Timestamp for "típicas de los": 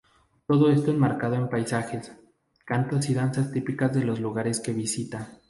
3.51-4.19